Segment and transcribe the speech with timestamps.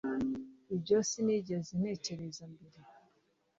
[0.75, 2.79] ibyo sinigeze ntekereza mbere